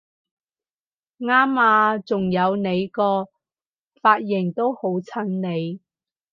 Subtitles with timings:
[1.19, 1.99] 啱吖！
[1.99, 3.27] 仲有你個
[4.01, 5.79] 髮型都好襯你！